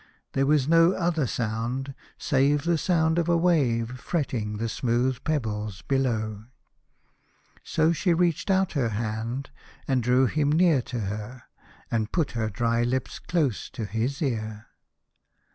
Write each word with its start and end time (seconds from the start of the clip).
There 0.33 0.47
was 0.47 0.67
no 0.67 0.93
other 0.93 1.27
sound 1.27 1.93
save 2.17 2.63
the 2.63 2.79
sound 2.79 3.19
of 3.19 3.29
a 3.29 3.37
wave 3.37 3.99
fretting 3.99 4.57
the 4.57 4.67
smooth 4.67 5.23
pebbles 5.23 5.83
below. 5.83 6.45
So 7.63 7.91
she 7.93 8.11
reached 8.11 8.49
out 8.49 8.71
her 8.71 8.89
hand, 8.89 9.51
and 9.87 10.01
drew 10.01 10.25
him 10.25 10.51
near 10.51 10.81
to 10.81 11.01
her 11.01 11.43
and 11.91 12.11
put 12.11 12.31
her 12.31 12.49
dry 12.49 12.81
lips 12.81 13.19
close 13.19 13.69
to 13.69 13.85
his 13.85 14.23
ear. 14.23 14.69